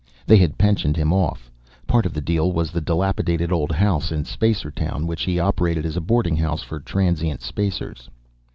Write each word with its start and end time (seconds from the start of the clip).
They 0.25 0.37
had 0.37 0.57
pensioned 0.57 0.97
him 0.97 1.13
off. 1.13 1.51
Part 1.85 2.07
of 2.07 2.13
the 2.15 2.21
deal 2.25 2.51
was 2.51 2.71
the 2.71 2.81
dilapidated 2.81 3.51
old 3.51 3.71
house 3.71 4.11
in 4.11 4.23
Spacertown 4.23 5.05
which 5.05 5.21
he 5.25 5.39
operated 5.39 5.85
as 5.85 5.95
a 5.95 6.01
boarding 6.01 6.37
house 6.37 6.63
for 6.63 6.79
transient 6.79 7.41
Spacers. 7.43 8.09